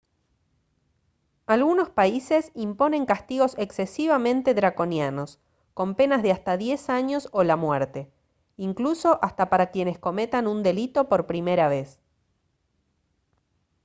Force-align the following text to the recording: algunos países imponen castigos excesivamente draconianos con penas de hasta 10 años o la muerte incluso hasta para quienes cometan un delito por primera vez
algunos 1.45 1.91
países 1.91 2.51
imponen 2.55 3.05
castigos 3.05 3.53
excesivamente 3.59 4.55
draconianos 4.55 5.37
con 5.75 5.93
penas 5.93 6.23
de 6.23 6.31
hasta 6.31 6.57
10 6.57 6.89
años 6.89 7.29
o 7.33 7.43
la 7.43 7.55
muerte 7.55 8.11
incluso 8.57 9.19
hasta 9.23 9.51
para 9.51 9.69
quienes 9.69 9.99
cometan 9.99 10.47
un 10.47 10.63
delito 10.63 11.07
por 11.07 11.27
primera 11.27 11.67
vez 11.67 11.99